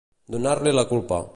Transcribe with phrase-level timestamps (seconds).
[0.35, 1.25] Donar-li la culpa.